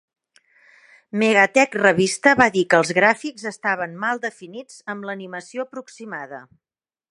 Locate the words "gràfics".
3.01-3.45